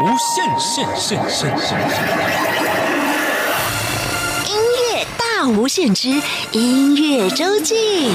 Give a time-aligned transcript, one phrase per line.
[0.00, 1.78] 无限限限限限！
[4.46, 4.56] 音
[4.94, 6.08] 乐大无限之
[6.52, 8.08] 音乐周记。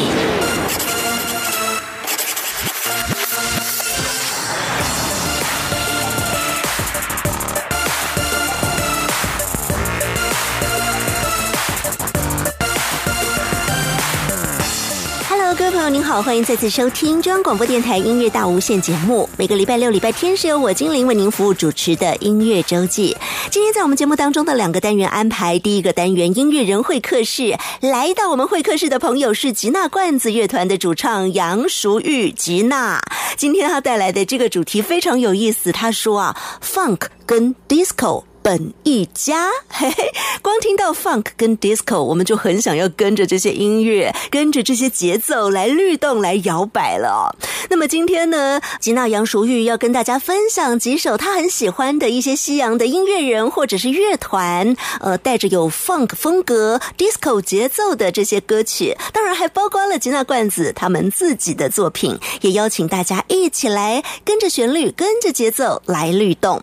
[15.90, 19.30] 您好，欢迎再次收听中央广播电台音乐大无限节目。
[19.38, 23.16] 每个礼拜六、礼拜天是由我精灵为您服务主持的音乐周记。
[23.52, 33.00] 今天在我们节目当中的两个单元安排，第一个单元音乐人会客室，来到我们会客室的朋友是吉娜罐子乐团的主唱杨淑玉吉娜。
[33.38, 38.24] 今天他带来的这个主题非常有意思，他说啊，funk 跟 disco。
[38.46, 40.14] 本一家，嘿嘿，
[40.44, 47.36] 光听到 funk 跟 disco，我们就很想要跟着这些音乐，跟着这些节奏来律动、来摇摆了。
[47.72, 66.62] 那么今天呢，吉娜杨淑玉要跟大家分享几首他很喜欢的一些西洋的音乐人或者是乐团，呃，带着有 funk 风格、disco 节奏的这些歌曲，当然还包括了吉娜罐子他们自己的作品，也邀请大家一起来跟着旋律、跟着节奏来律动。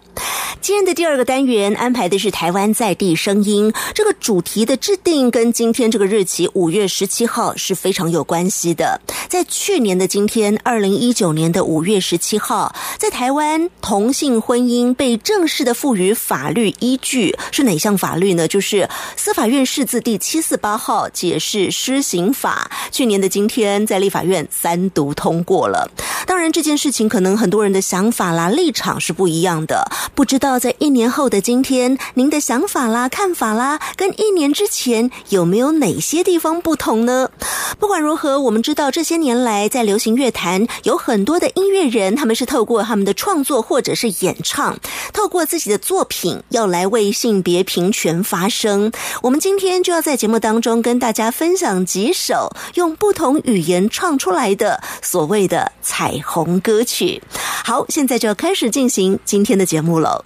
[0.61, 1.72] 今天的第二个单元。
[1.75, 9.01] 安排的是台湾在地声音这个主题的制定，跟今天这个日期五月十七号是非常有关系的。
[9.29, 18.47] 在去年的今天，二零一九年的五月十七号，在台湾同性婚姻被正式的赋予法律依据，是哪项法律呢？
[18.47, 22.71] 就是司法院释字第七四八号解释施行法。
[22.91, 25.91] 去年的今天，在立法院三读通过了。
[26.27, 29.91] 当然，这件事情可能很多人的想法啦、立场是不一样的。
[30.15, 37.31] 不知道在一年后的今天，您的想法啦、看法啦，跟一年之前有没有哪些地方不同呢？
[37.79, 44.77] 不管如何，我们知道这些年来在流行乐坛有很多的音乐人，他们是透过他们的创作或者是演唱，
[45.13, 48.93] 透过自己的作品要来为性别平权发声。
[49.23, 57.23] 我们今天就要在节目当中跟大家分享几首用不同语言唱出来的所谓的彩虹歌曲。
[57.65, 60.25] 好，现在就要开始进行今天的节目了。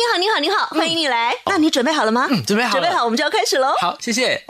[0.00, 1.36] 哎，你好，你好，你好，欢迎你来。
[1.44, 2.26] 那你准备好了吗？
[2.30, 3.74] 嗯，准备好，准备好，我们就要开始喽。
[3.78, 4.42] 好，谢谢。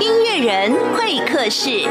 [0.00, 1.86] 音乐人会客室，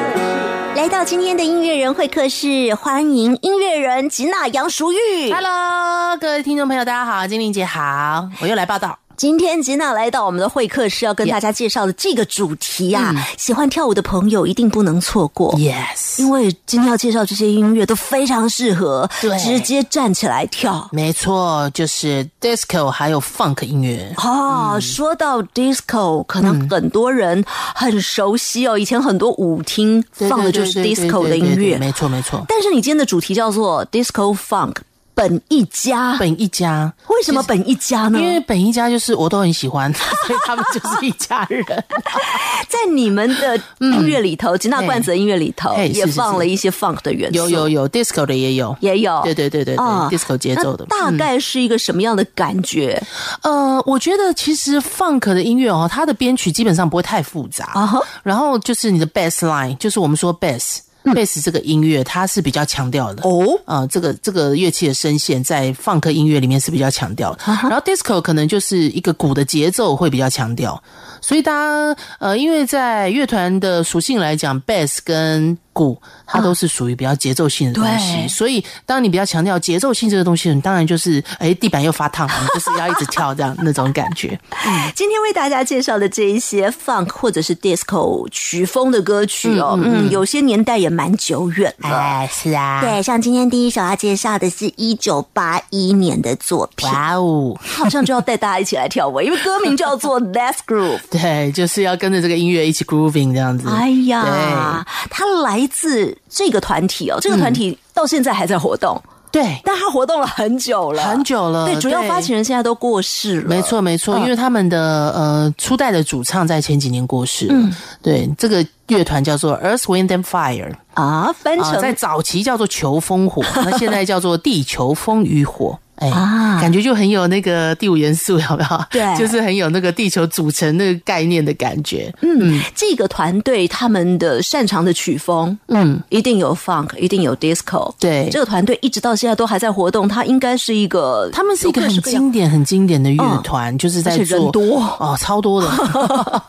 [0.75, 5.31] 来到今天的音乐人会客室，欢迎音乐人吉娜杨淑玉。
[5.31, 9.02] Hello，各位听众朋友，大家好，精灵姐好，我又来报道。
[9.15, 15.53] 今天吉娜来到我们的会客室，要跟大家介绍的这个主题啊，喜欢跳舞的朋友一定不能错过。
[15.53, 20.89] Yes，因为今天要介绍这些音乐都非常适合，对直接站起来跳。
[20.91, 24.13] 没错，就是 disco 还有 funk 音乐。
[24.17, 27.43] 哦，说到 disco，可能很多人
[27.75, 28.77] 很熟悉哦。
[28.77, 32.43] 以前很多舞厅放的就是 disco 的音乐，对没错没错。
[32.49, 34.75] 但是你今天的主题叫做 disco funk，
[35.15, 36.17] 本一家。
[36.17, 38.19] 本一家，为什么本一家呢？
[38.19, 39.91] 因为本一家就是我都很喜欢，
[40.27, 41.63] 所以他们就是一家人。
[42.67, 50.85] 在你们的音乐里头，吉娜罐子的音乐里头也放了一些 funk 的元素，有有有 disco 的也有，也有，对对对对，disco 节奏的。
[50.85, 53.01] 大概是一个什么样的感觉
[53.41, 60.79] 呃，我觉得其实 funk 的音乐哦，它的编曲基本上不会太复杂啊然后就是你的 bass line，就是我们说 bass。
[61.05, 63.21] Bass 这个音乐它是比较强调的。
[63.23, 63.59] 哦。
[63.65, 70.81] 啊，这个这个乐器的声线在放克音乐里面是比较强调的，然后 disco 可能就是一个鼓的节奏会比较强调，
[71.23, 84.37] 所以大家呃，因为在乐团的属性来讲，bass 跟鼓它都是属于比较节奏性的东西，对所以当你比较强调节奏性这个东西，你当然就是哎地板又发烫，你就是要一直跳这样那种感觉。
[84.93, 91.89] 今天为大家介绍的这一些 funk 或者是 disco 曲风的歌曲哦，嗯，有些年代也蛮久远的。
[91.89, 100.99] 哎，是啊，对，像今天第一首要介绍的是一九八一年的作品，哇哦，好像就要带大家一起来跳舞，因为歌名叫做 Let's Groove。
[101.13, 103.69] 对，就是要跟着这个音乐一起 grooving 这样子。
[103.69, 108.99] 哎呀，他来自这个团体哦，这个团体到现在还在活动，
[109.31, 117.53] 对，但他活动了很久了，很久了对，主要发起人现在都过世了，没错，没错，因为他们的呃初代的主唱在前几年过世了。
[117.55, 117.71] 嗯。
[118.01, 125.77] 对，这个乐团叫做 Earth, Wind and Fire 啊，翻啊，成在早期叫做球风火，那现在叫做地球风与火。
[125.95, 128.85] 哎，啊感觉就很有那个第五元素，有没有？
[128.89, 132.13] 对 就是很有那个地球组成那个概念的感觉。
[132.21, 137.93] 嗯，这个团队他们的擅长的曲风嗯，一定有 funk，一定有 disco。
[137.99, 145.69] 对这个团队一直到现在都还在活动，它应该是一个，他们是一个很经典、很经典的乐团，就是在做多哦，超多的。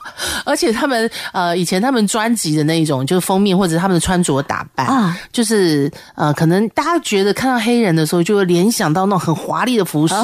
[0.44, 10.14] 而且他们呃，以前他们专辑的那一种，就是封面或者他们的穿着打扮啊就是呃，可能大家觉得看到黑人的时候，就会联想到那种很华丽的服饰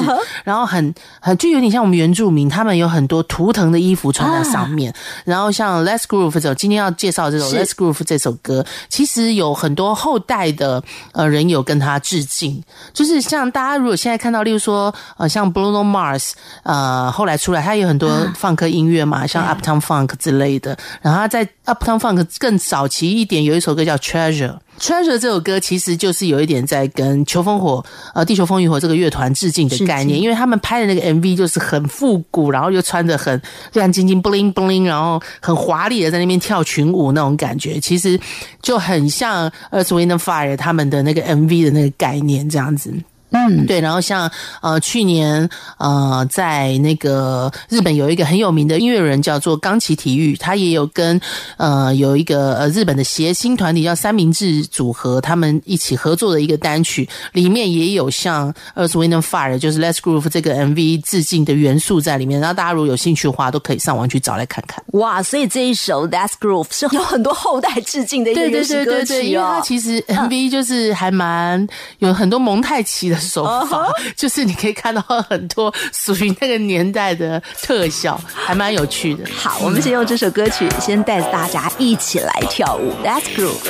[0.43, 4.93] 然后很很就有点像我们原住民，他们有很多图腾的衣服穿在上啊面。
[5.25, 12.63] 然后像 Let's Groove 这首今天要介绍这首 Let's Groove 这首歌，其实有很多后代的呃人有跟他致敬，
[12.93, 16.31] 就是像大家如果现在看到，例如说呃像 Bruno Mars，
[16.63, 20.77] 呃后来出来他有很多 放克音乐嘛，像 Uptown Funk 之类的。
[21.01, 24.57] 然后他在 Uptown Funk 更早期一点有一首歌叫 Treasure。
[24.81, 27.85] Treasure 这首歌其实就是有一点在跟秋风火
[28.15, 33.39] 呃地球风云火这个乐团致敬的概念，因为他们拍的那个 MV 就是很复古，然后又穿着很
[33.73, 38.19] 亮晶晶 bling bling，然后很华丽的在那边跳群舞那种感觉，其实
[38.63, 42.91] 就很像 Earth Wind and Fire 他们的那个 MV 的那个概念这样子。
[43.31, 44.29] 嗯，对，然后像
[44.61, 51.19] 呃去年呃在那个日本有一个很有名的音乐人叫做冈崎体育，他也有跟
[51.57, 64.83] 呃有一个呃日本的谐星团体叫三明治组合，他们一起合作的一个单曲，里面也有像 Earth Wind and Fire 就是 Let's Groove 这个 MV 致敬的元素在里面，然后大家如果有兴趣的话，都可以上网去找来看看。
[64.93, 69.61] 哇，所以这一首 Let's Groove 是有很多后代致敬的一个对对原始歌对对对，曲因为它哦。
[69.63, 71.65] 其实 MV 就是还蛮
[71.99, 73.87] 有很多蒙太奇的手法，
[74.17, 79.23] 就是你可以看到很多 属于那个年代的特效，还蛮有趣的。
[79.33, 83.69] 好，我们先用这首歌曲先带着大家一起来跳舞，That's Groove。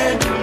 [0.00, 0.39] end.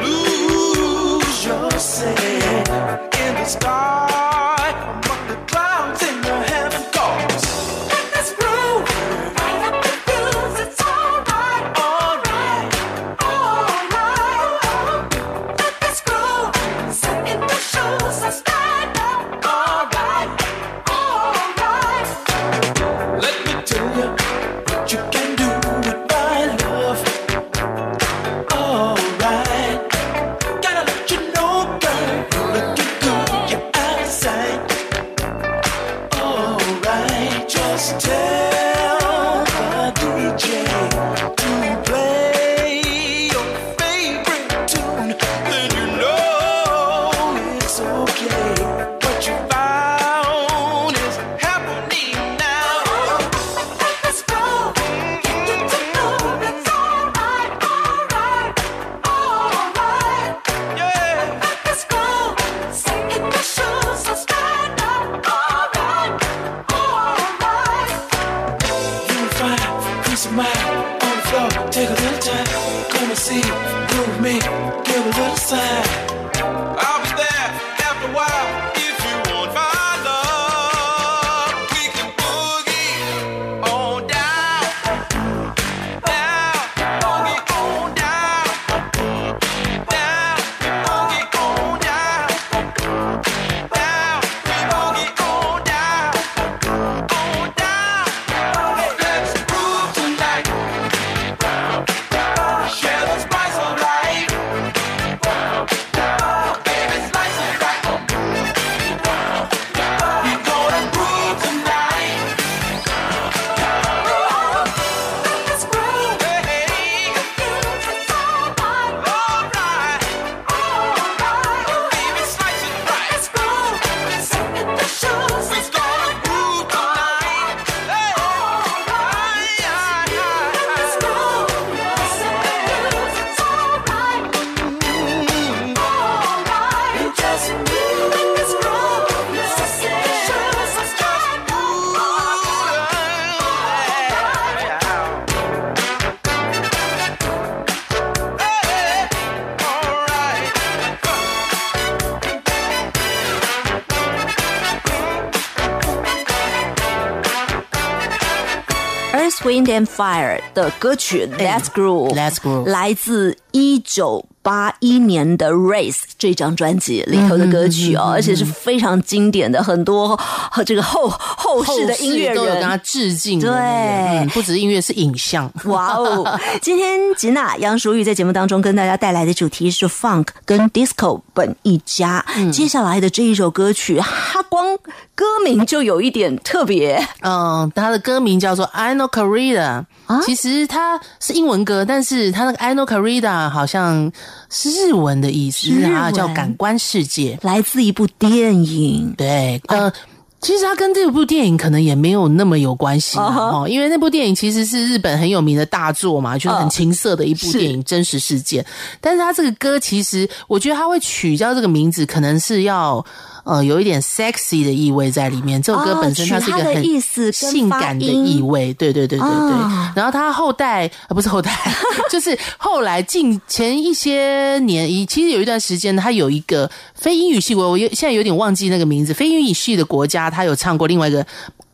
[159.68, 170.16] And Fire 的歌曲《Let's Groove》Let's Groove 来自一九八一年的《Race》这张专辑里头的歌曲哦，而且是非常经典的，很多
[170.50, 172.78] 和这个后后世的音乐人都有跟他。
[172.78, 173.42] 致敬。
[173.42, 175.52] 对嗯不止音乐是影像。
[175.66, 176.40] 哇哦！
[176.62, 182.24] 今天吉娜杨淑玉在节目当中跟大家带来的主题是 Funk 跟 Disco 本一家。
[182.54, 184.00] 接下来的这一首歌曲，
[184.32, 184.78] 它光
[185.14, 187.06] 歌名就有一点特别。
[187.22, 194.10] 嗯，他的歌名叫做 I Know Corrida，、啊其实它是英文歌，但是它那个 I Know Corrida 好像
[194.50, 197.38] 是日文的意思，是日文它叫感官世界。
[197.42, 199.92] 来自一部电影，对，呃。
[200.40, 208.64] 其实它跟这部电影可能也没有那么有关系哦，因为那部电影其实是日本很有名的大作嘛，就是很嗯情色的一部电影，真实事件。
[209.02, 213.04] 但是它这个歌其实，我觉得它会取叫这个名字，可能是要
[213.48, 215.62] 呃有一点 sexy 的意味在里面。
[215.62, 219.28] 这首歌哦本身它是一个很性感的意味，对对对对对。
[219.28, 221.52] 啊然后他后代呃不是后代，
[222.12, 231.26] 就是后来近前一些年，一其实有一段时间，他有一个非英语系国，我有现在有点忘记那个名字，非英语系的国家，他有唱过另外一个。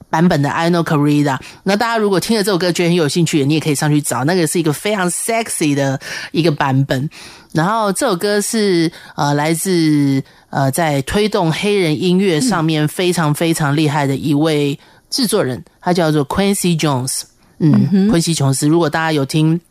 [0.10, 6.00] 版本的 I Know Corrida，那大家如果听了这首歌觉得很有兴趣，你也可以上去找，那个是一个非常 sexy 的
[6.32, 7.10] 一个版本。
[7.54, 14.78] 然后这首歌是呃来自呃在推动黑人音乐上面非常非常厉害的一位
[15.10, 17.22] 制作人，他叫做 Quincy Jones。
[17.60, 19.62] 嗯，昆西琼斯，如果大家有听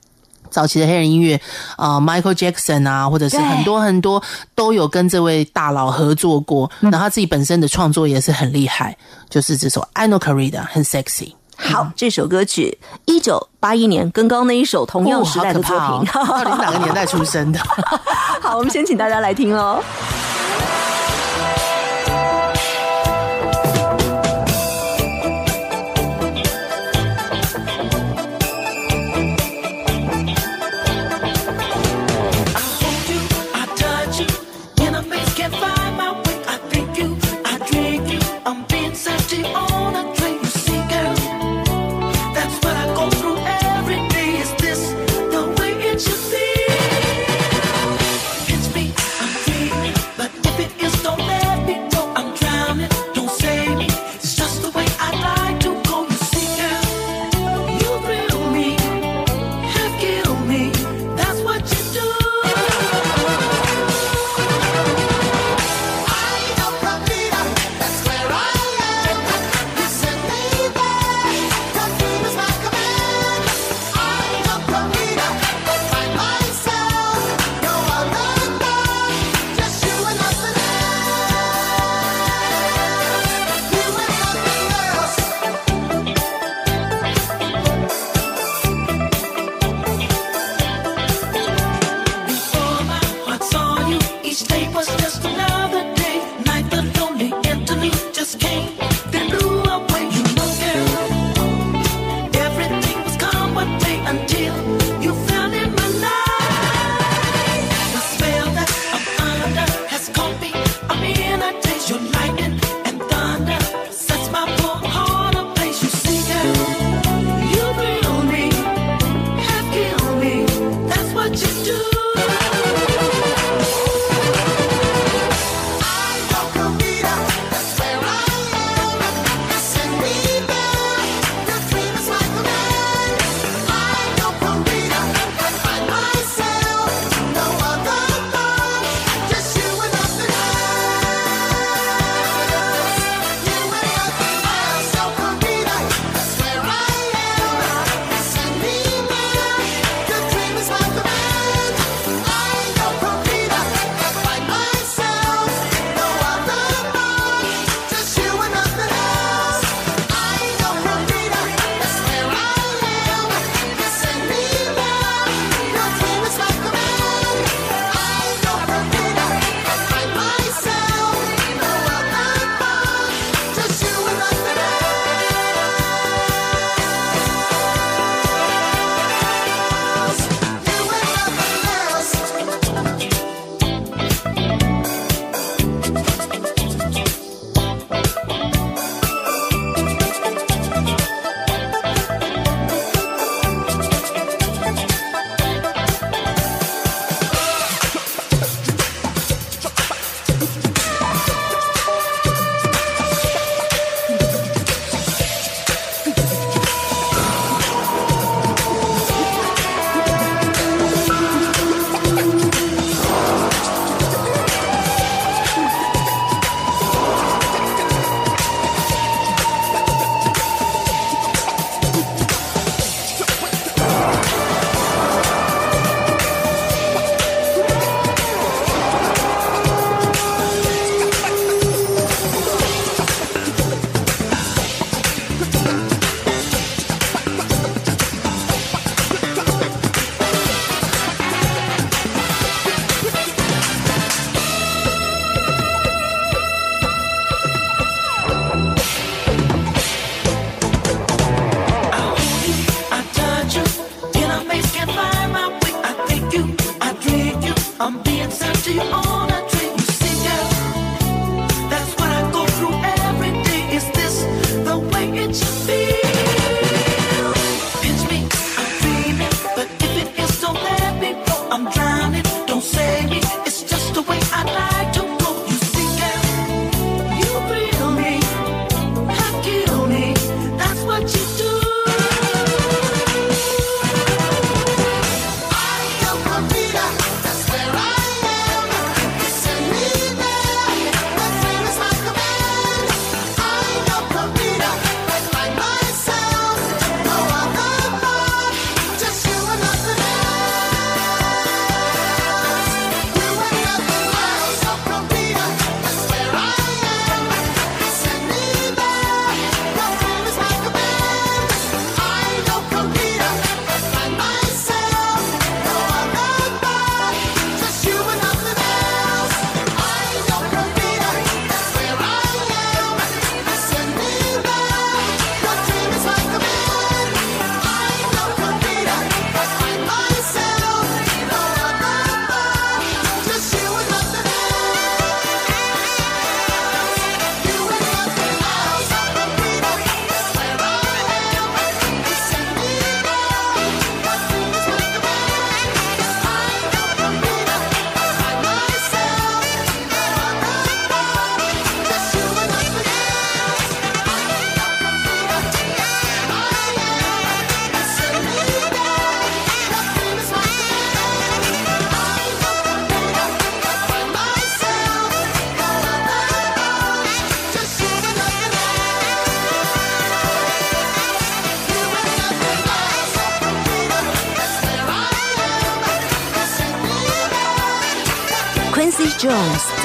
[0.49, 1.39] 早期的黑人音乐，
[1.77, 4.23] 啊、m i c h a e l Jackson 啊，或者是很多很多
[4.55, 8.97] 都有跟这位大佬合作过，然后他自己本身的创作也是很厉害，
[9.29, 11.33] 就是这首《I Know Corrida》很 sexy。
[11.63, 12.77] 好，这首歌曲
[13.07, 15.87] 一九八一年，跟刚刚那一首同样哦时代的作品。
[15.89, 17.61] 哦哦 到底是哪个年代出生的？
[18.43, 19.83] 好，我们先请大家来听喽。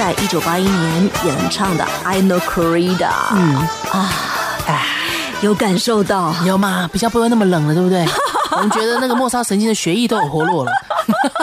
[0.08, 2.96] 在一九八一年演唱的《I Know Corrida》，
[3.34, 3.56] 嗯
[3.92, 4.10] 啊，
[4.66, 4.86] 哎，
[5.42, 6.34] 有感受到。
[6.46, 6.90] 有吗？
[6.94, 8.08] 比较不会那么冷了，对不对？
[8.56, 10.72] 我们觉得那个末梢神经的血液都有活络了。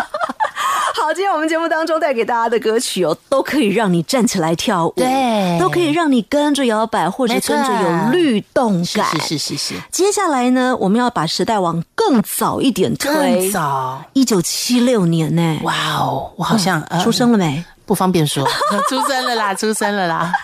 [0.96, 9.06] 好，今天我们节目当中带给大家的歌曲哦，都可以让你站起来跳舞，对都可以让你跟着摇摆，或者跟着有律动是感。
[9.20, 14.02] 是是是是，接下来呢，我们要把时代往更早一点推更，早。
[14.14, 15.58] 一九七六年呢。
[15.64, 17.62] 哇哦，我好像、呃出生了没？
[17.86, 18.44] 不方便说，
[18.88, 20.32] 出生了啦，出生了啦。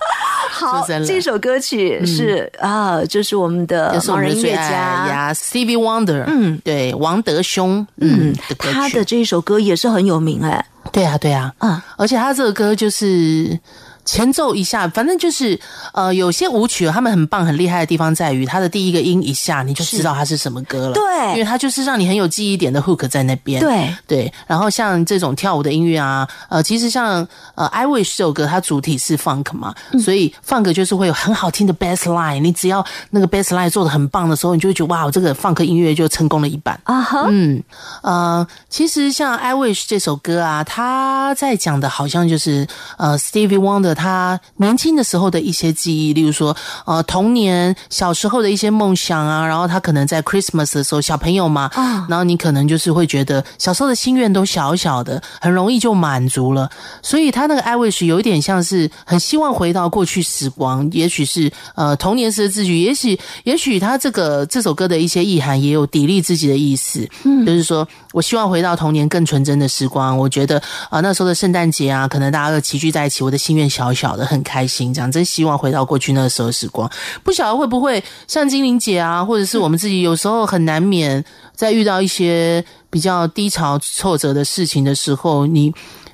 [0.52, 4.62] 好这首歌曲是、啊，就是我们的就是我盲人音乐家。
[4.62, 13.58] 呀，Stevie Wonder，嗯，对，王德兄，嗯，的他的这一首歌也是很有名哎，对啊，对啊，嗯，而且他这个歌就是
[14.04, 15.58] 前奏一下，反正就是
[15.92, 21.02] 呃，有些舞曲他们很棒、很厉害的地方在于，它的第一个音一下你就知道它是什么歌了，对。
[21.32, 23.94] 因为它就是让你很有记忆点的 hook 在那边，对。
[24.06, 24.32] 对。
[24.46, 30.00] 然后像这种跳舞的音乐啊，呃，其实像呃《I Wish》这首歌，它主体是 funk 嘛，嗯。
[30.00, 36.78] 所以 funk 就是会有很好听的 bass line，你只要那个 bass line 做的很棒的时候，你就会觉得哇，这个 funk 音乐就成功了一半。
[36.84, 37.62] 啊哈，嗯，
[38.02, 52.06] 呃，其实像《I Wish》这首歌啊，他在讲的好像就是呃，Stevie Wonder 他年轻的时候的一些记忆，例如说呃，童年小时候的一些梦想啊，然后他可能在 Christmas 的时候，小朋友嘛，啊。
[52.08, 56.68] 然后你可能就是会觉得小时候的心愿都小小的，很容易就满足了，
[57.02, 76.90] 所以他那个 I Wish 有一点像是很希望回到过去时光，也许是呃童年时的自己，也许也许他这个这首歌的一些意涵也有砥砺自己的意思，嗯，就是说我希望回到童年更纯真的时光，我觉得啊、那时候的圣诞节啊，可能大家都齐聚在一起，我的心愿小小的，很开心，这样真希望回到过去那时候的时光。
[77.22, 85.72] 不晓得会不会像精灵姐啊，或者是我们自己有时候很难免在遇到一些比较低潮、挫折的事情的时候，你。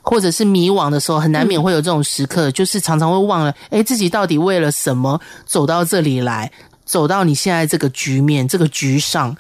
[0.09, 6.49] 或者是迷惘的时候，很难免会有这种时刻，就是常常会忘了，哎，自己到底为了什么走到这里来，
[6.85, 9.37] 走到你现在这个局面、这个局上。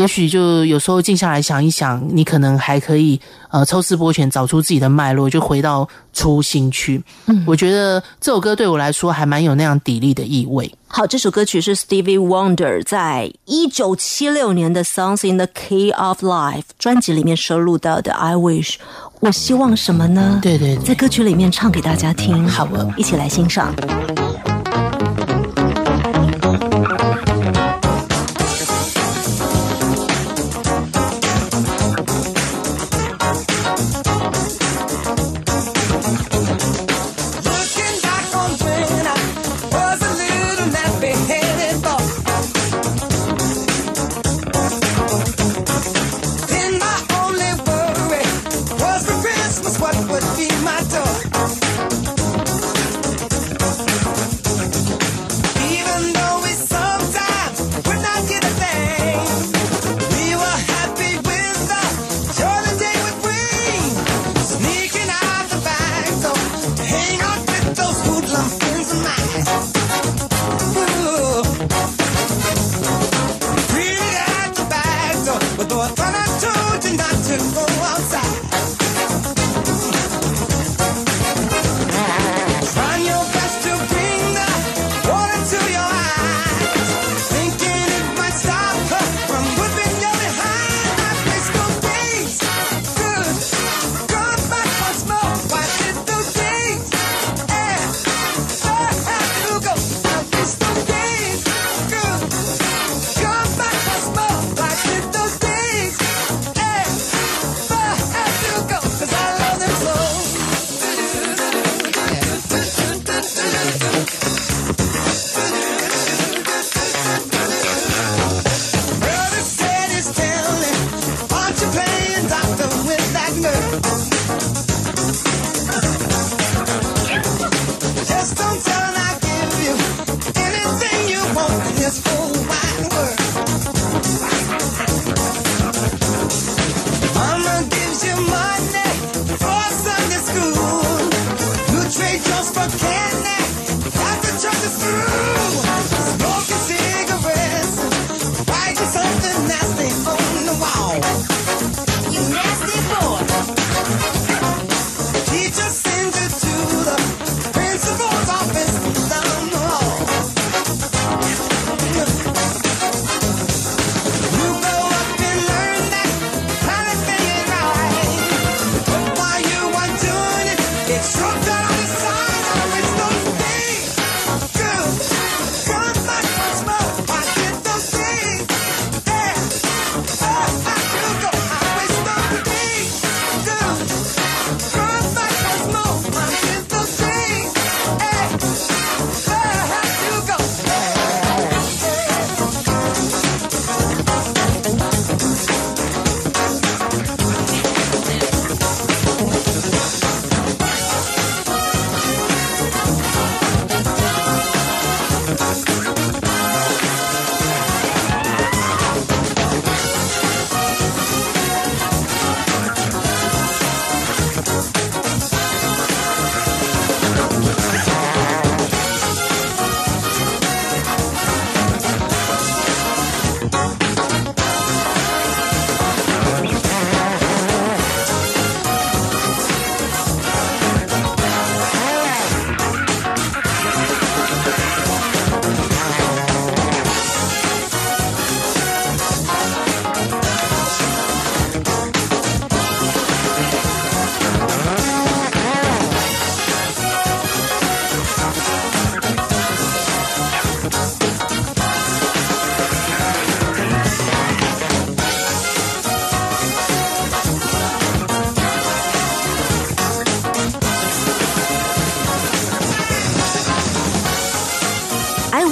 [0.00, 7.02] 也许就有时候静下来想一想，你可能还可以呃抽丝剥茧，找出自己的脉络，就回到初心去。
[7.26, 10.72] 嗯，我觉得这首歌对我来说还蛮有那样砥砺的意味。
[10.88, 18.72] 好，这首歌曲是 Stevie Wonder 在一九七六年的《Songs in the Key of Life》专辑里面收录到的《I Wish》。
[19.20, 20.38] 我希望什么呢？
[20.40, 22.48] 对对对在歌曲里面唱给大家听。
[22.48, 23.74] 好啊一起来欣赏。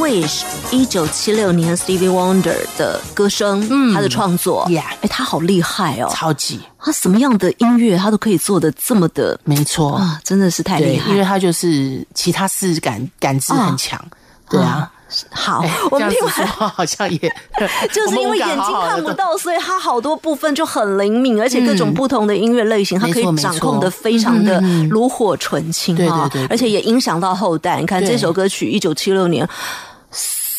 [0.09, 0.41] Wish，
[0.71, 4.65] 一九七六年 Stevie Wonder 的歌声，嗯，他的创作。
[4.67, 6.11] Yeah 哎，他好厉害哦！
[6.11, 6.61] 超级。
[6.79, 11.11] 他什么样的音乐他都可以做的这么的没错，啊，真的是太对，厉害。
[11.11, 14.03] 因为他就是其他四感感知很强，
[14.49, 14.91] 对啊。
[15.31, 15.61] 好。
[15.61, 17.19] 哎，我们听完好像也
[17.93, 21.95] 就是因为眼睛看不，到，所以它好多部分就很灵敏，而且各种嗯。
[21.95, 26.49] 不同的音乐类型，它可以掌控的非常的炉火纯青啊对对对。
[26.49, 27.79] 而且也影响到后代。
[27.81, 28.09] 你看对。
[28.09, 29.47] 这首歌曲，一九七六年。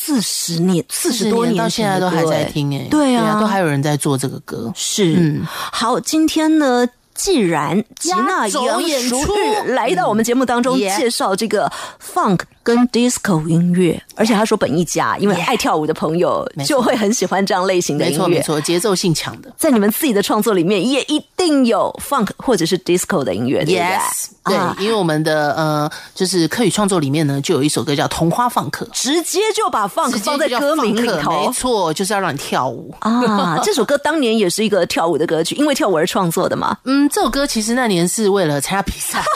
[0.02, 5.16] 四十年，四十多年到现在都还在听哎，对啊，都还有人在做这个歌，是。
[5.20, 5.46] 嗯。
[5.46, 9.22] 好，今天呢，既然吉娜压轴杨演出。
[9.22, 11.70] 淑玉来到我们节目当中介绍这个
[12.02, 18.18] funk 跟 disco 音乐，而且他说本一家，因为爱跳舞的朋友就会很喜欢这样类型的音乐。
[18.20, 19.52] 错没错，节奏性强的。
[19.58, 31.52] 在你们自己的创作里面，也一定有 funk 或者是 disco 的音乐，对不对 Yes，对，啊因为我们的呃，就是课语创作里面呢，就有一首歌叫《童话放客》，直接就把 funk 放在歌名里头没。
[31.52, 32.94] 错，就是要让你跳舞。
[33.00, 36.78] 啊， 这首歌当年也是一个跳舞的歌曲，因为跳舞而创作的嘛。
[36.84, 39.24] 嗯，这首歌其实那年是为了参加比赛，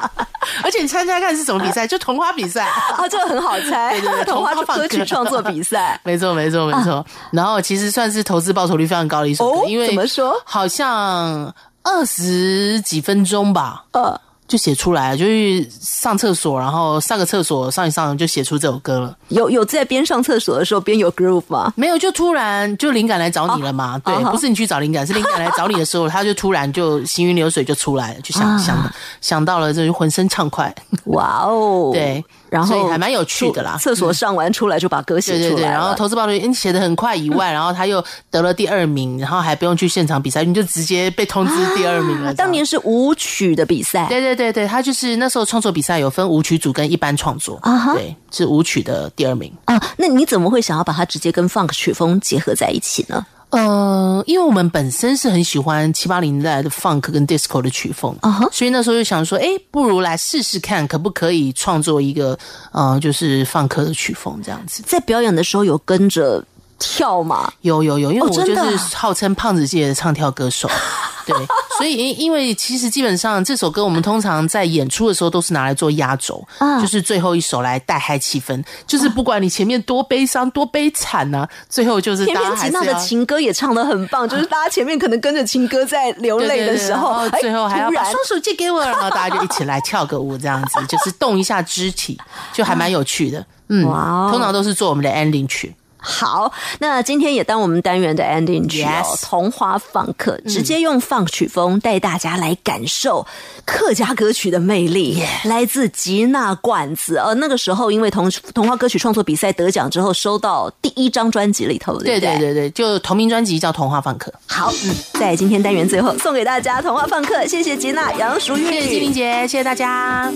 [0.64, 1.86] 而且你猜猜看是什么比赛？
[1.86, 2.64] 就童话比赛。
[2.66, 6.00] 啊， 这个很好猜， 对对对童话歌曲创作比赛。
[6.04, 7.04] 没错，没错，没错。
[7.30, 14.20] 然后其实算是投资报酬率非常高的一首歌，哦因为怎么说好像二十几分钟吧，呃，
[14.50, 19.16] 就写出来了，就是上厕所，然后上个厕所上一上就写出这首歌了。
[19.28, 21.72] 有有在边上厕所的时候边有 groove 吗？
[21.76, 23.96] 没有，就突然就灵感来找你了嘛？
[24.04, 30.74] 对啊不是你去找灵感，是灵感来找你的时候，他就突然就行云流水就出来了，就想、啊想想到了，这就浑身畅快。
[31.04, 33.78] 哇哦， 对，然后所以还蛮有趣的啦。
[33.80, 42.30] 厕所上完出来就把歌写对对对，出来然后投资报酬率写的很快以外，然后他又得了第二名，然后还不用去现场比赛，你就直接被通知第二名了。
[42.30, 47.60] 啊当年是舞曲的比赛，对对对对，他就是那时候创作比赛有分舞曲组跟一般创作
[47.94, 49.52] 对，是舞曲的第二名。
[49.66, 53.24] 啊，那你怎么会想要把它直接跟 funk 曲风结合在一起呢？
[53.50, 58.16] 呃，因为我们本身是很喜欢七八零年代的 funk 跟 disco 的曲风
[58.52, 62.38] 所以那时候就想说，哎，不如来试试看，可不可以创作一个
[62.72, 64.82] 呃，就是 funk 的曲风这样子。
[64.86, 66.44] 在表演的时候有跟着
[66.80, 67.52] 跳嘛？
[67.60, 70.68] 有有有，因为我就是号称胖子界的唱跳歌手，
[71.26, 71.36] 对，
[71.76, 83.06] 所以因因为其实基本上这首歌我们通常在演出的时候都是拿来做压轴，啊就是最后一首来带嗨气氛，就是不管你前面多悲伤多悲惨呢、最后就是偏大偏吉娜的家还是要。
[83.06, 92.18] 情歌也唱的很棒， 就是大家前面可能跟着情歌在流泪的时候，最后还要双手借给我，然后大家就一起来跳个舞，这样子就是动一下肢体，
[92.54, 93.44] 就还蛮有趣的。
[93.68, 93.84] 嗯，
[94.32, 95.74] 通常都是做我们的 ending 曲。
[96.00, 103.26] 好，那今天也当我们单元的 ending 曲哦童话放客，直接用放曲风带大家来感受
[103.64, 105.22] 客家歌曲的魅力。
[105.44, 114.30] 来自吉娜管子，呃，那个时候因为童童话歌曲创作比赛得奖之后，收到第一张专辑里头，的对不对对对，就同名专辑叫《童话放客》。
[114.46, 120.32] 好，嗯，在今天单元最后送给大家童话放客，谢谢吉娜、杨淑玉，谢谢金玲姐，谢谢大家。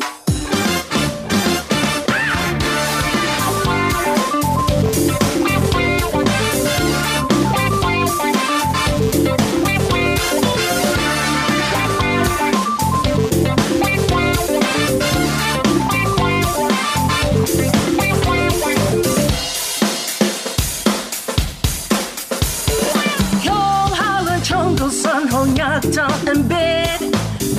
[25.84, 27.12] 好压张 and bed，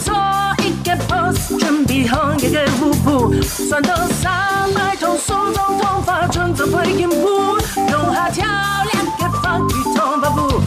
[0.03, 0.15] 做
[0.63, 7.57] 一个 pose，准备好一个舞步，算到三百种数种头发，纯做会音步，
[7.91, 8.43] 用下跳
[8.93, 10.61] 两个 funky 头发步。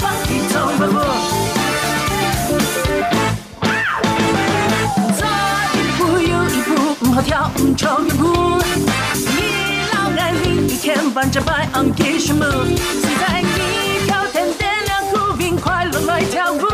[0.00, 0.94] funky 头发步。
[5.16, 5.26] 走
[5.74, 8.54] 一步又一步，唔好跳，唔抽一步。
[10.94, 16.73] 天半着白 on k i s h move，现在你跳天点亮酷冰，快乐来跳舞，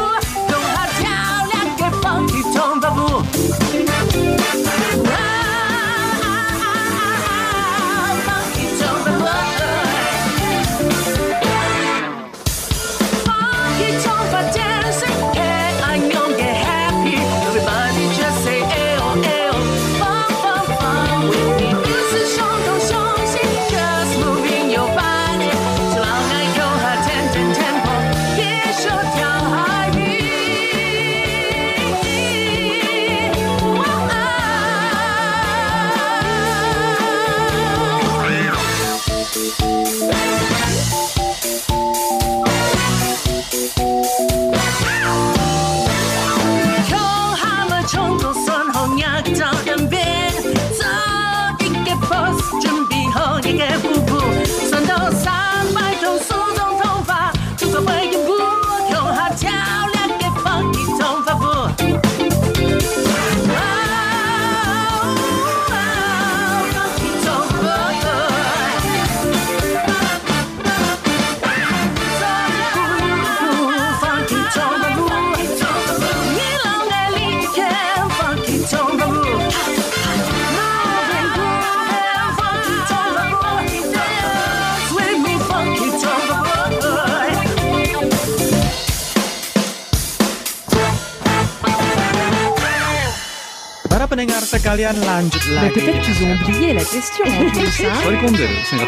[94.69, 95.73] pendengar sekalian lanjut Bah, lagi.
[95.73, 97.93] Peut-être qu'ils ont oublié la question en plus, hein.
[98.03, 98.85] 取り込んでる生活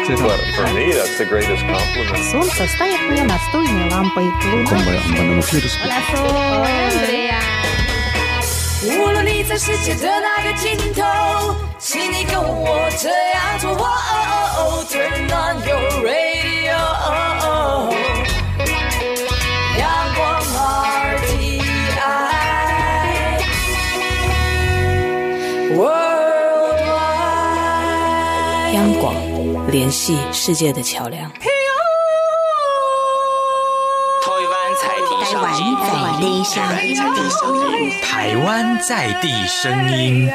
[0.56, 2.22] For me, that's the greatest compliment.
[2.30, 4.24] Солнце станет мне настольной лампой.
[4.24, 4.78] Луна
[8.86, 11.02] 无论你在世界的哪个尽头，
[11.78, 13.70] 请你跟我这样做。
[13.72, 14.24] 哦哦
[14.56, 16.78] 哦，Turn on your radio。
[25.75, 26.23] Worldwide。
[28.73, 29.15] 央广
[29.71, 31.31] 联系世界的桥梁。
[31.31, 31.39] 台
[34.49, 36.63] 湾在地上。
[38.01, 40.31] 台湾在地声音。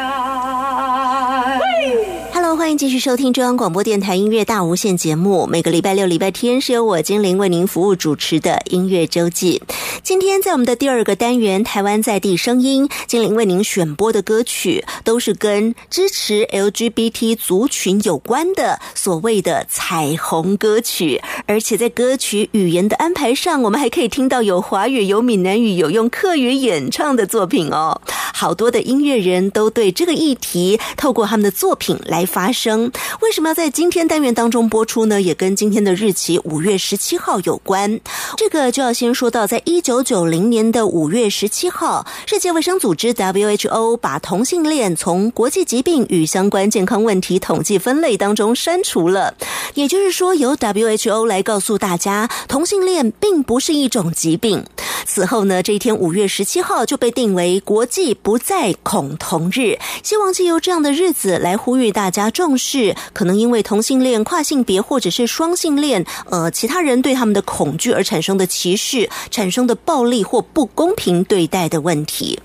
[2.69, 5.47] 欢迎继续收听中央广播电台音乐大无限节目。
[5.47, 9.63] 每个礼拜六、礼拜天是由我精灵为您服务主持的音乐周记。
[10.03, 27.99] 今天在我们的第二个单元“台湾在地声音”，精灵为您选播的歌曲都是跟支持 LGBT 族群有关的所谓的彩虹歌曲，而且在歌曲语言的安排上，我们还可以听到有华语、有闽南语、有用客语演唱的作品哦。
[28.35, 32.91] 好多的音乐人都对这个议题透过他们的作品来发生。
[33.21, 35.23] 为什么要在今天单元当中播出呢？
[35.23, 38.01] 也跟今天的日期五月十七号有关。
[38.37, 49.35] 这个就要先说到，在一九九零年的五月十七号，世界卫生组织 WHO 把同性恋从国际疾病与相关健康问题统计分类当中删除了。
[49.75, 54.65] 也就是说，由 WHO 来告诉大家，同性恋并不是一种疾病。
[55.05, 72.41] 此后呢，这一天五月十七号就被定为国际不再恐同日，希望借由这样的日子来呼吁大家重重视可能因为同性恋、跨性别或者是双性恋，呃，其他人对他们的恐惧而产生的歧视、产生的暴力或不公平对待的问题。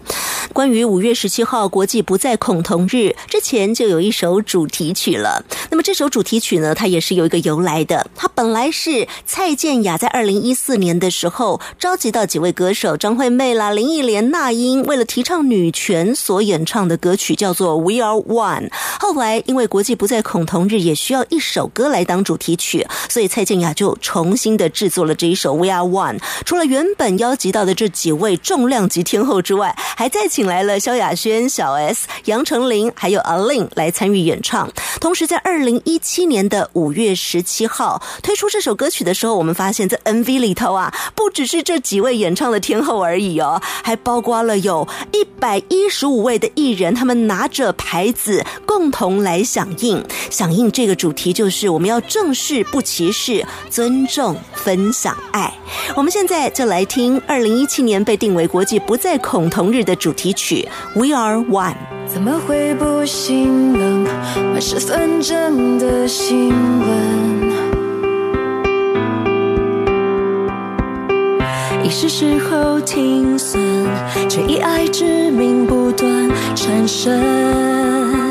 [0.51, 5.41] 关于五月十七号国际不再恐同日之前就有一首主题曲了。
[5.71, 8.05] 那么这首主题曲呢，它也是有一个由来的。
[8.13, 18.69] 它本来是蔡健雅在二零一四年的时候召集到几位歌手张惠妹啦、林忆莲、那英，为了提倡女权所演唱的歌曲，叫做《We Are One》。
[18.99, 26.19] 后来因为国际不再恐同日，也需要一首歌来当主题曲，所以蔡健雅就重新的制作了这一首《We Are One》。
[26.45, 34.71] 除了原本邀集到的这几位重量级天后之外，还再请来了萧亚轩、小 S、杨丞琳还有阿令来参与演唱。
[35.01, 49.63] 同时，在二零一七年的五月十七号推出这首歌曲的时候，我们发现，在 MV 里头啊，不只是这几位演唱的天后而已哦，还包括了有一百一十五位的艺人，他们拿着牌子共同来响。
[49.83, 55.53] 应响应这个主题就是我们要正视不歧视，尊重分享爱。
[55.95, 60.67] 我们现在就来听二零一七年被定为国际不再恐同日的主题曲
[60.99, 61.73] 《We Are One》。
[62.07, 64.05] 怎么会不心冷？
[64.53, 67.43] 满是纷争的新闻。
[71.83, 73.59] 已是时候停损，
[74.29, 78.22] 却以爱之名不断缠身。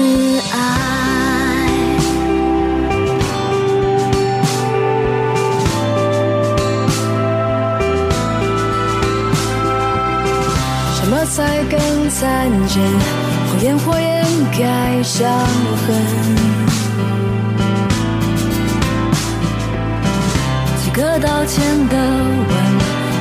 [0.00, 0.06] 是
[0.52, 0.56] 爱。
[10.94, 12.60] 什么才更残忍？
[13.50, 15.28] 谎言或掩盖伤
[15.84, 15.88] 痕。
[20.82, 22.54] 几个道歉的吻，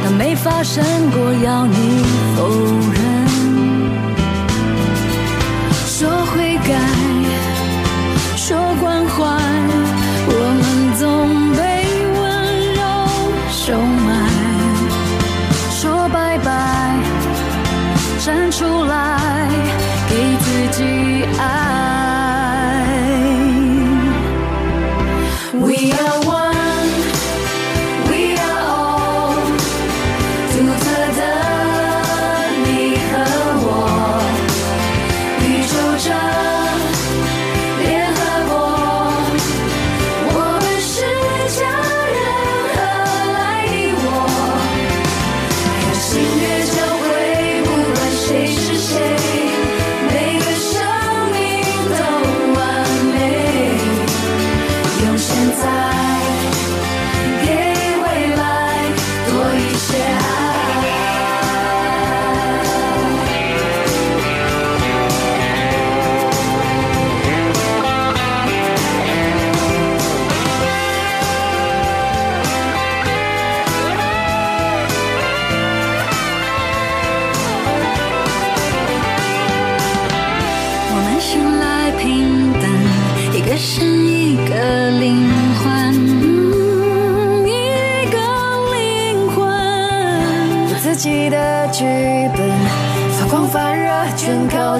[0.06, 1.76] 当没发生过，要你
[2.38, 2.48] 否
[2.94, 3.00] 认。
[5.86, 6.99] 说会改，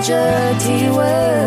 [0.02, 1.39] 着体温。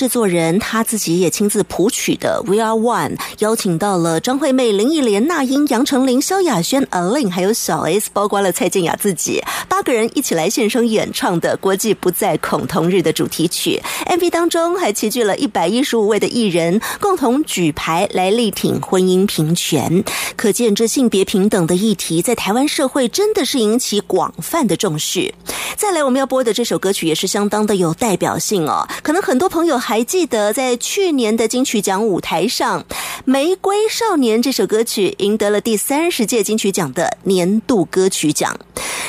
[0.00, 13.78] 制作人，他自己也亲自谱曲的《We Are One》，邀请到了张惠妹、林忆莲、那英、杨丞琳、萧亚轩、Alin，还有小 S，包括了蔡健雅自己，八个人一起来现身演唱的国际不再恐同日的主题曲。
[14.06, 20.02] MV 当中还齐聚了一百一十五位的艺人，共同举牌来力挺婚姻平权。
[20.34, 25.34] 可见这性别平等的议题在台湾社会真的是引起广泛的重视。
[25.76, 28.88] 再来，我们要播的这首歌曲也是相当的有代表性哦。
[29.02, 32.80] 可能很多朋友还还记得，在去年的金曲奖舞台上，
[33.24, 38.56] 《玫瑰少年》这首歌曲赢得了第三十届金曲奖的年度歌曲奖。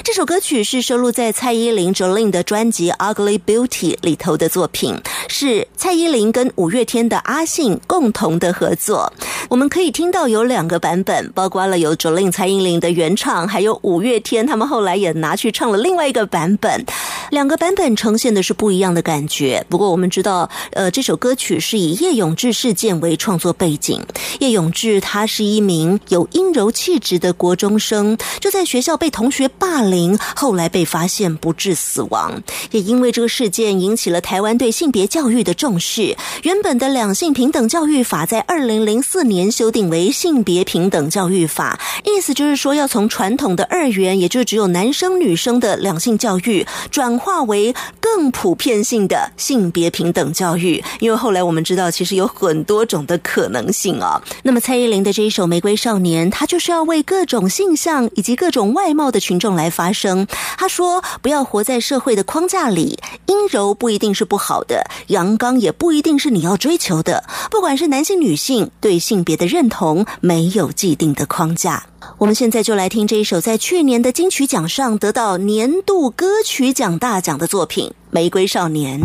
[0.03, 9.13] 这首歌曲是收录在蔡依林 Jolin 的专辑《Ugly Beauty》里头的作品，是蔡依林跟五月天的阿信共同的合作。
[9.49, 16.83] 我们可以听到有两个版本，包括了有 Jolin 蔡依林的原唱，还有五月天他们后来也拿去唱了另外一个版本。
[17.29, 19.63] 两个版本呈现的是不一样的感觉。
[19.69, 24.01] 不过我们知道，呃，这首歌曲是以叶永志事件为创作背景。
[24.39, 32.41] 叶永志他是一名有阴柔气质的国中生，就在学校被同学霸凌，后来被发现不治死亡。
[32.71, 36.15] 也因为这个事件引起了台湾对性别教育的重视。
[36.43, 50.60] 原本的两性平等教育法在二零零四年修订为性别平等教育法，意思就是说要从传统的二元，也就是只有男生女生的两性教育，转化为更普遍性的性别平等教育。
[50.99, 54.21] 因为后来我们知道，其实有很多种的可能性啊。
[54.43, 60.27] 那么蔡依林的这一首《玫瑰少年》，她就是要为各种性向以及各种外貌的群众来发声。
[60.57, 67.23] 她说：“不要活在社会的框架里，阴柔不一定是不好的，阳刚也不一定是你要追求的。
[67.49, 71.83] 不管是男性、女性，对性别的认同没有既定的框架。”
[72.17, 78.99] 我们现在就来听这一首在去年的金曲奖上得到年度歌曲奖大奖的作品《玫瑰少年》。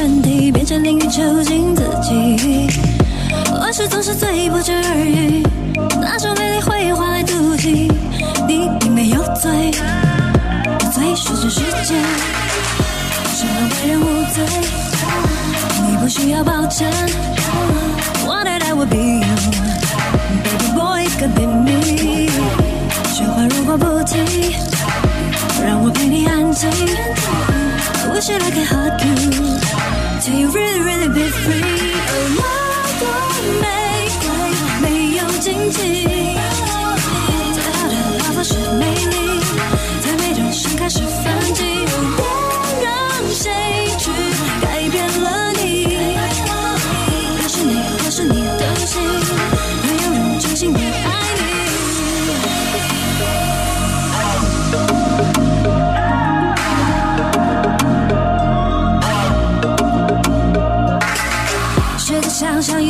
[0.00, 2.66] 身体变成淋雨囚禁自己？
[3.52, 5.42] 往事总是最不值而语，
[6.00, 7.92] 那种美丽会换来妒忌。
[8.48, 9.70] 你并没有罪，
[10.90, 11.94] 罪是这世界，
[13.28, 14.42] 什么为人无罪？
[15.86, 16.90] 你不需要抱歉。
[18.24, 19.36] Wanted I would be you,
[20.44, 22.30] baby boy could be me。
[23.04, 24.24] 说话如果不停，
[25.62, 26.70] 让我陪你安静。
[28.02, 29.60] I wish I could hug you,
[30.21, 31.93] till you really really be free。
[32.07, 32.43] 哦，那
[32.99, 33.03] 朵
[33.61, 33.65] 玫
[34.21, 34.27] 瑰
[34.81, 34.85] 没
[35.17, 35.77] 有荆棘，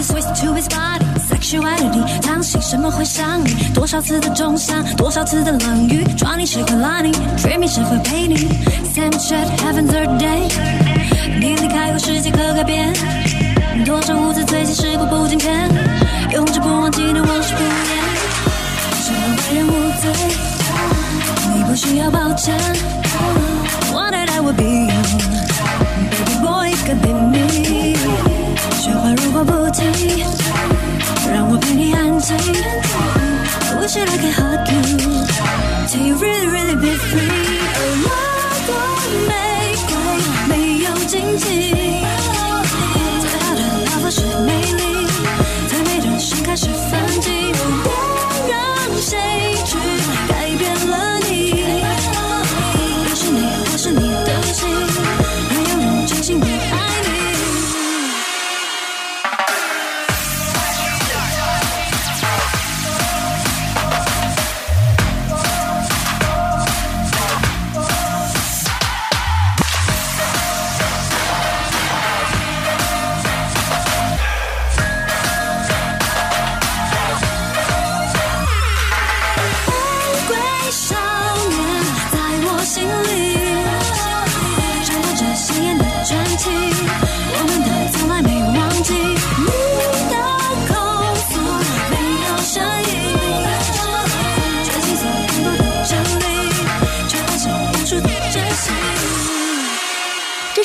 [0.03, 1.05] Switch to his body。
[1.28, 3.55] sexuality，相信什么会伤你？
[3.72, 8.48] 多少次的重伤，多少次的冷雨，抓你时刻拉你，dream 你时会陪你。
[8.94, 10.51] Same shit happen third day，
[11.40, 12.92] 你离开后世界可改变。
[13.84, 15.68] 多少无字最近时过不今天，
[16.32, 17.70] 永志不忘记的往事不言。
[19.03, 19.70] 什么为人无
[20.01, 20.11] 罪？
[21.55, 22.55] 你不需要抱歉。
[23.92, 25.03] Wanted I would be you,
[26.11, 28.29] baby boy could be me。
[28.91, 29.86] 雪花如果不停，
[31.32, 32.36] 让我陪你安静。
[32.36, 34.82] I wish I could hug you,
[35.86, 37.30] till you really really be free。
[37.76, 38.11] 哦，那
[38.66, 38.74] 朵
[39.28, 39.30] 玫
[39.86, 39.95] 瑰
[40.49, 41.70] 没有荆棘。
[43.20, 45.07] 最好的报复是美丽，
[45.68, 46.99] 最美的盛开是反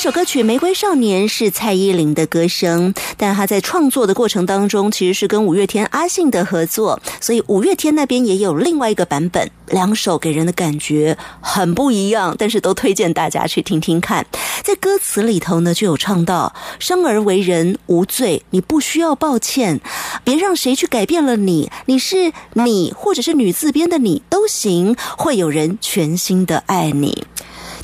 [0.06, 14.24] 首歌曲《玫瑰少年》是蔡依林的歌声，但她在创作的过程当中，其实是跟五月天阿信的合作，所以五月天那边也有另外一个版本，两首给人的感觉很不一样，但是都推荐大家去听听看。
[14.62, 19.80] 在歌词里头呢，就有唱到“生而为人无罪，你不需要抱歉，
[20.22, 27.24] 别让谁去改变了你，你是你，或者是女字边的你都行，会有人全心的爱你。”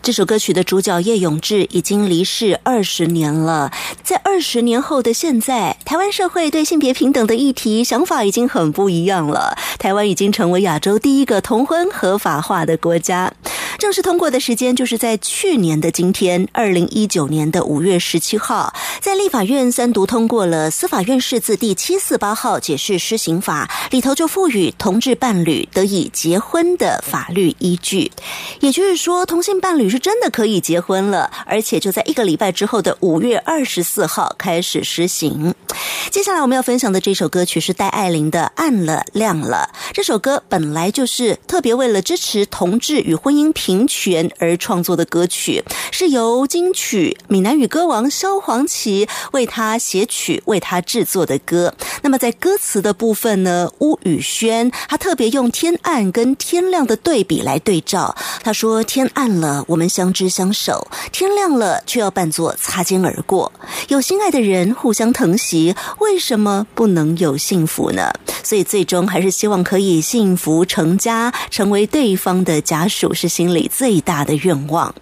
[0.03, 3.70] 这首歌曲的主角叶永志已经离世二十年了，
[4.03, 9.57] 在二十年后的现在，台湾社会对性别平等的议题想法已经很不一样了。
[9.78, 13.32] 台湾已经成为亚洲第一个同婚合法化的国家。
[13.78, 28.11] 正式通过的时间就是在去年的今天，二零一九年的五月十七号，在立法院三读通过了司法院释字第七四八号解释施行法，里头就赋予同志伴侣得以结婚的法律依据。
[28.61, 35.55] 也就是说，同性伴侣是真的可以结婚了，而且就在一个礼拜之后的五月二十四号开始施行。
[36.11, 39.70] 接下来我们要分享的这首歌曲是戴爱玲的《暗了亮了》。
[39.93, 51.74] 这首歌本来就是特别为了支持同志与婚姻平权而创作的歌曲，是由金曲闽南语歌王萧煌奇为他写曲、为他制作的歌。
[52.03, 58.16] 那么在歌词的部分呢，巫宇轩他特别用天暗跟天亮的对比来对照。
[58.43, 63.52] 他说：“天暗了，我们相知相守；天亮了，却要扮作擦肩而过。
[63.88, 68.12] 有心爱的人互相疼惜，为什么不能有幸福呢？
[68.42, 74.94] 所以最终还是希望可以幸福成家，成为对方的家属，是心里最大的愿望。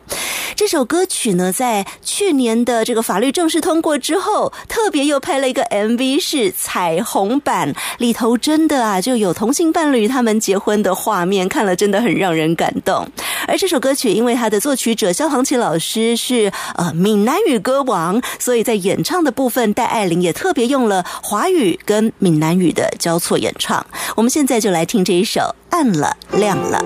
[0.60, 13.08] 这首歌曲呢，在去年的这个法律正式通过之后，特别又拍了一个 MV，是彩虹版，里头真的啊就有同性伴侣他们结婚的画面，看了真的很让人感动。
[13.48, 23.84] 而这首歌曲，因为它的作曲者萧煌奇老师是呃闽南语歌王，所以在演唱的部分，戴爱玲也特别用了华语跟闽南语的交错演唱。
[24.14, 25.40] 我们现在就来听这一首
[25.70, 26.78] 《暗了亮了》。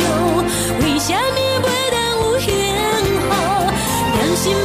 [0.00, 2.48] 为什么袂当有幸
[3.28, 3.30] 福？
[4.16, 4.56] 良心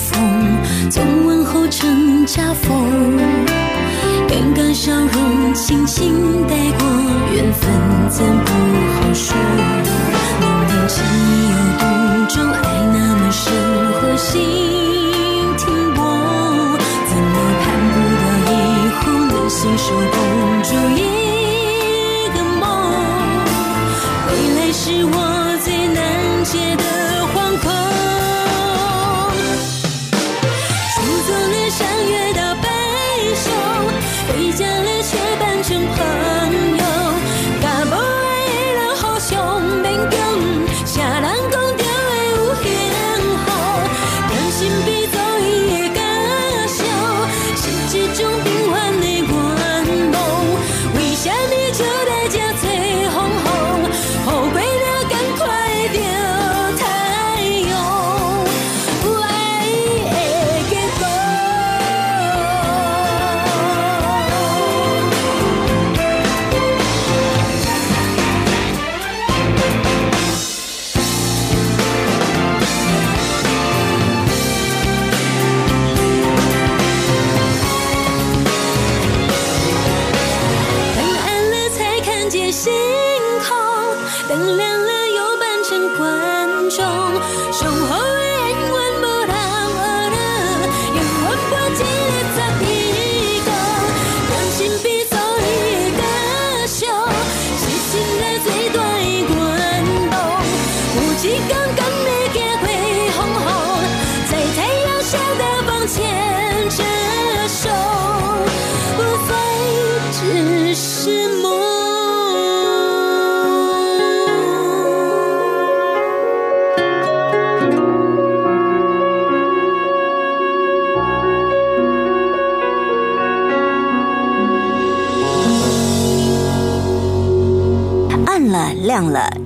[0.00, 0.18] 风，
[0.90, 3.18] 从问候成家风。
[4.28, 6.86] 尴尬笑容轻轻带过，
[7.34, 7.70] 缘分
[8.08, 8.52] 怎不
[8.94, 9.36] 好说？
[10.40, 11.04] 明明情
[11.50, 11.82] 有独
[12.34, 13.52] 钟，爱那么深，
[14.00, 14.69] 何心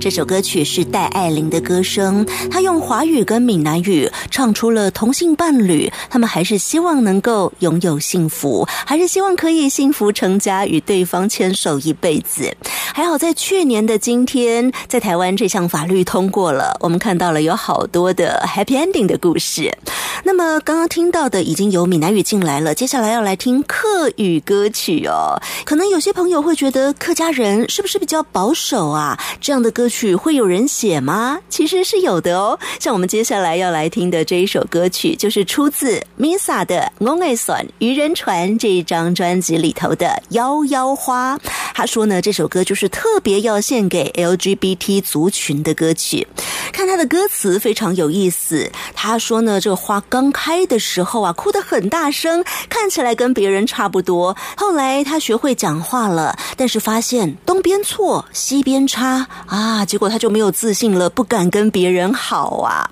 [0.05, 12.55] 这首歌曲是戴爱玲的歌声，她用华语跟闽南语唱出了同性伴侣，他们还是希望能够拥有幸福，还是希望可以幸福成家，与对方牵手一辈子。
[12.93, 19.75] 还好在去年的今天，在台湾这项法律通过了，我们看到了有好多的 happy ending 的故事。
[20.23, 25.41] 那么刚刚听到的已经有闽南语进来了，接下来要来听客语歌曲哦。
[25.65, 29.19] 可能有些朋友会觉得客家人是不是比较保守啊？
[29.41, 31.39] 这样的歌曲曲会有人写吗？
[31.47, 32.59] 其实是有的哦。
[32.81, 41.37] 像我们接下来要来听的这一首歌曲，就是出自 Misa 的《翁爱算渔人船》这一张专辑里头的《夭夭花》。
[41.73, 46.27] 他说呢，这首歌就是特别要献给 LGBT 族群的歌曲。
[46.73, 48.69] 看他的歌词非常有意思。
[48.93, 54.35] 他说呢，这花刚开的时候啊，哭得很大声，看起来跟别人差不多。
[54.57, 62.89] 后来他学会讲话了，但是发现东边错，西边差啊，结果他就没有自信了，不敢跟别人好啊。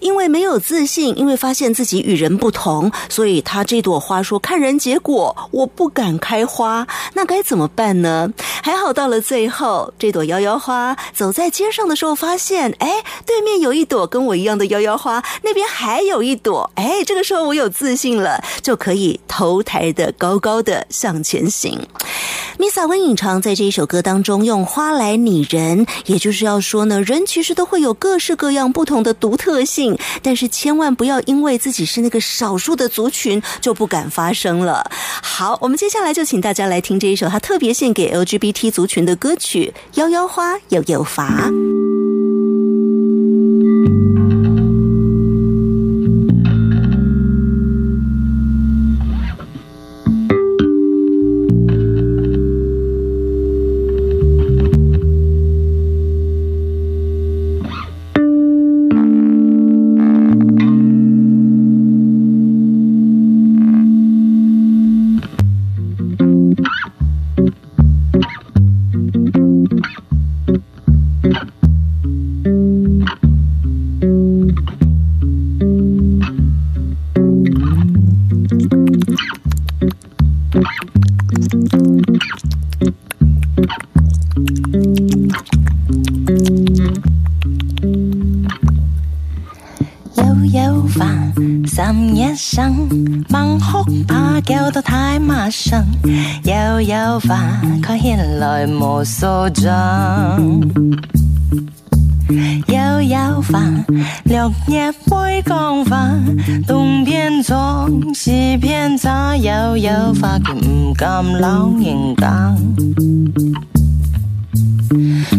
[0.00, 8.30] 因为没有自信，因为发现自己与人不同，所以他这朵花说：“看人结果，我不敢开花。”那该怎么办呢？
[8.62, 21.80] 还好到了最后，这朵摇摇花走在街上的时候，发现，哎，对面有一朵跟我一样的摇摇花，那边还有一朵，哎，这个时候我有自信了，就可以头抬的高高的向前行。
[22.58, 34.88] Misa 温隐藏在这一首歌当中用花来拟人，也就是是要说呢，人其实都会有各式各样不同的独特性，但是千万不要因为自己是那个少数的族群就不敢发声了。
[35.22, 41.48] 好，我们接下来就请大家来听这一首他特别献给 LGBT 族群的歌曲《摇摇花有有法》。
[102.66, 103.84] 又要烦。
[104.24, 106.36] 六月飞降温，
[106.66, 109.90] 冬边藏，西边咋又有
[110.20, 112.54] 花，唔敢老人家。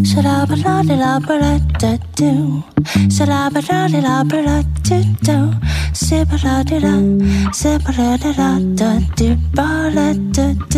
[0.04, 2.62] 沙拉巴拉的拉巴拉的嘟，
[3.10, 5.32] 沙拉巴拉的拉巴拉的嘟，
[5.94, 6.90] 西巴拉的拉，
[7.54, 10.78] 西巴拉的嘟巴拉的嘟。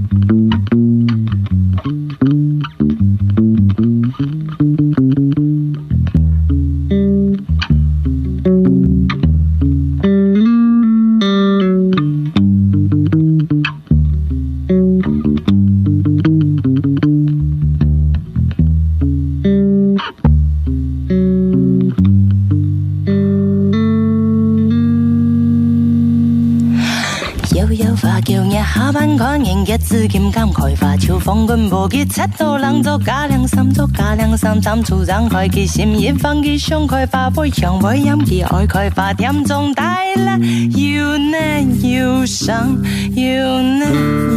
[31.93, 42.69] 日出到人做家凉三做家凉三，三厝人开起心，一放起上开发买上买烟机，爱开发点中带来又难又想，
[43.13, 43.91] 又难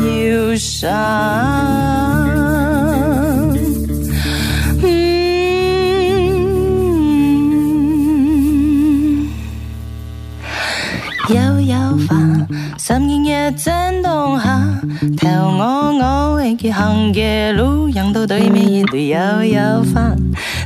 [0.04, 0.90] 又想，
[11.28, 12.48] 有有烦，
[12.78, 14.24] 心经一震动。
[15.24, 20.14] 頭我我永結行嘅路，讓到对面一對悠悠房，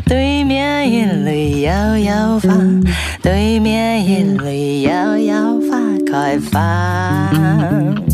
[0.04, 2.82] 對面一對悠悠房，
[3.22, 5.78] 對面一對悠悠花
[6.10, 8.07] 開放。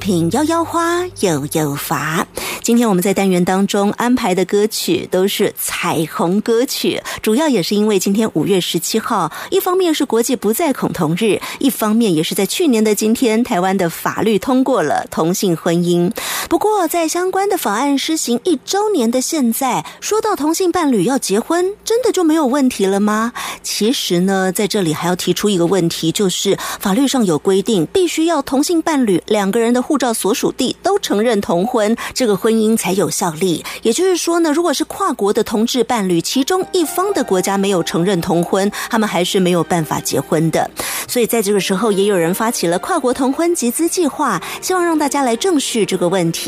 [0.00, 2.26] 品《幺幺花又有罚》。
[2.62, 16.10] 今天我们在单元当中安排的歌曲都是彩虹歌曲，主要也是因为今天五月十七号，一方面是国际不再恐同日，一方面也是在去年的今天，台湾的法律通过了同性婚姻。
[16.50, 23.32] 不过，在相关的法案施行一周年的现在，说到同性伴侣要结婚，真的就没有问题了吗？
[23.62, 33.64] 其实呢，在这里还要提出一个问题，就是法律上有规定，必须要同性伴侣两个人的护照所属地都承认同婚，这个婚姻才有效力。
[33.82, 40.68] 也就是说呢，如果是跨国的同志伴侣，其中一方的国家没有承认同婚，他们还是没有办法结婚的。
[41.06, 46.39] 所以在这个时候，也有人发起了跨国同婚集资计划，希望让大家来正视这个问题。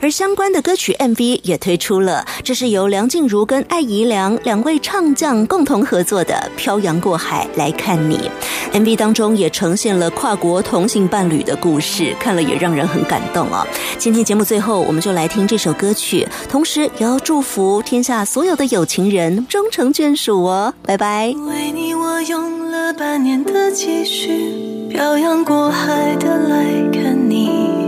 [0.00, 8.30] 而相关的歌曲 MV 也推出了，这是由梁静茹跟艾怡良两位唱将共同合作的《漂洋过海来看你》。
[8.78, 13.66] MV 当中也呈现了跨国同性伴侣的故事，看了也让人很感动哦。
[13.96, 20.74] 今天节目最后，我们就来听这首歌曲，同时也要祝福天下所有的有情人终成眷属哦。
[20.82, 21.34] 拜拜。
[21.46, 27.87] 为你，我用了半年的积蓄，漂洋过海的来看你。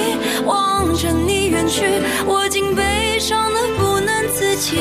[0.45, 1.83] 望着你远去，
[2.25, 4.77] 我竟悲伤的不能自己。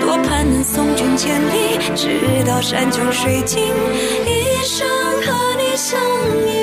[0.00, 3.62] 多盼能送君千里，直到山穷水尽，
[4.26, 4.86] 一生
[5.22, 5.98] 和你相
[6.48, 6.59] 依。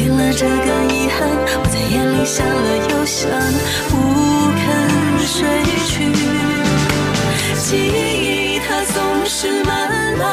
[0.00, 1.28] 为了这个遗憾，
[1.60, 3.28] 我在夜里想了又想，
[3.90, 3.92] 不
[4.56, 4.64] 肯
[5.20, 5.36] 睡
[5.84, 5.92] 去。
[7.60, 8.96] 记忆它总
[9.26, 10.24] 是慢慢地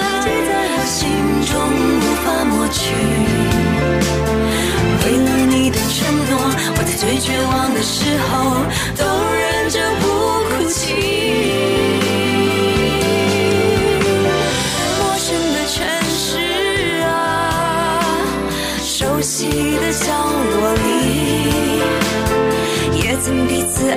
[0.00, 0.96] 累积在我心
[1.44, 1.52] 中，
[2.00, 2.80] 无法抹去。
[5.04, 6.32] 为了你的承诺，
[6.78, 8.32] 我在最绝望的时候
[8.96, 9.04] 都
[9.34, 10.02] 忍着不
[10.48, 11.01] 哭泣。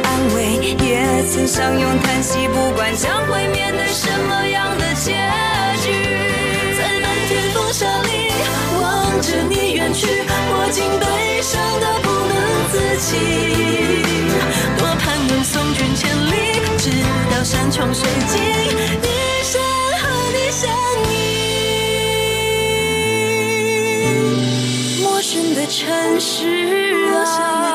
[0.02, 5.12] 安慰，也曾相拥叹息，不管将会面对什么样的结
[5.82, 5.91] 局，
[6.78, 8.10] 在漫天风沙里
[8.82, 11.06] 望着你远去，我竟悲
[11.41, 12.36] 伤的不能
[12.72, 12.74] 自
[13.06, 13.10] 己。
[14.78, 16.34] 多盼能送君千里，
[16.78, 16.89] 直
[17.32, 18.41] 到山穷水尽，
[19.02, 19.06] 一
[19.43, 19.62] 生
[20.02, 20.64] 和你相
[21.12, 21.14] 依。
[25.04, 26.34] 陌生的城市
[27.14, 27.74] 啊，